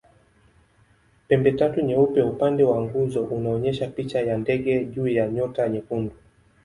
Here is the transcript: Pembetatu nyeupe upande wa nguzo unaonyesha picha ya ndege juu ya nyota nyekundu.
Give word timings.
Pembetatu 1.27 1.81
nyeupe 1.81 2.21
upande 2.21 2.63
wa 2.63 2.81
nguzo 2.81 3.23
unaonyesha 3.23 3.87
picha 3.87 4.21
ya 4.21 4.37
ndege 4.37 4.85
juu 4.85 5.07
ya 5.07 5.27
nyota 5.27 5.69
nyekundu. 5.69 6.15